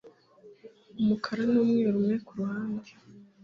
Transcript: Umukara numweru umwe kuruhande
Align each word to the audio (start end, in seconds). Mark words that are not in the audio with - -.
Umukara 1.01 1.43
numweru 1.51 1.95
umwe 1.99 2.15
kuruhande 2.25 2.91